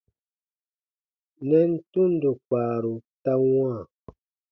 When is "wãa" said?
3.51-3.79